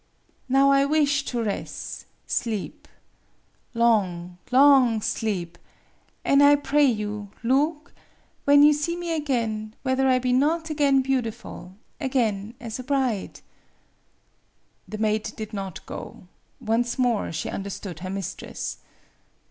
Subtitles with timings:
[0.49, 2.87] Now I wish to res' sleep.
[3.75, 5.59] Long long sleep.
[6.25, 7.53] An' I pray you, loog,
[7.91, 12.55] MADAME BUTTERFLY 83 when you see me again, whether I be not again beautiful again
[12.59, 13.41] as a bride."
[14.87, 16.27] The maid did not go.
[16.59, 18.79] Once more she understood her mistress.